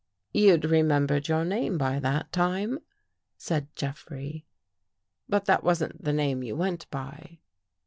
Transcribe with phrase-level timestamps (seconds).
[0.33, 2.79] "You'd remembered your name by that time?"
[3.37, 4.47] said Jeffrey."
[5.29, 7.37] But that wasn't the name you went by."